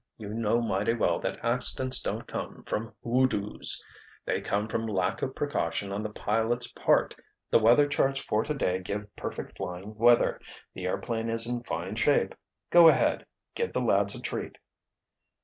You 0.17 0.29
know 0.33 0.63
mighty 0.63 0.95
well 0.95 1.19
that 1.19 1.45
accidents 1.45 1.99
don't 2.01 2.25
come 2.25 2.63
from 2.63 2.95
'hoodoos'. 3.03 3.83
They 4.25 4.41
come 4.41 4.67
from 4.67 4.87
lack 4.87 5.21
of 5.21 5.35
precaution 5.35 5.91
on 5.91 6.01
the 6.01 6.09
pilot's 6.09 6.71
part. 6.71 7.13
The 7.51 7.59
weather 7.59 7.87
charts 7.87 8.19
for 8.19 8.41
today 8.43 8.79
give 8.79 9.15
perfect 9.15 9.57
flying 9.57 9.93
weather. 9.95 10.41
The 10.73 10.87
airplane 10.87 11.29
is 11.29 11.45
in 11.45 11.61
fine 11.65 11.95
shape. 11.97 12.33
Go 12.71 12.87
ahead—give 12.87 13.73
the 13.73 13.81
lads 13.81 14.15
a 14.15 14.21
treat!" 14.21 14.57